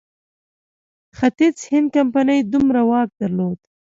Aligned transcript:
ختیځ 1.17 1.57
هند 1.71 1.87
کمپنۍ 1.95 2.39
دومره 2.53 2.81
واک 2.89 3.09
درلود. 3.21 3.59